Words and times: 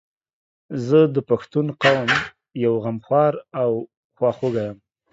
زه 0.87 0.99
د 1.15 1.17
پښتون 1.29 1.67
قوم 1.83 2.09
یو 2.63 2.73
غمخوار 2.83 3.33
او 3.61 3.71
خواخوږی 4.15 4.63
یم 4.69 4.77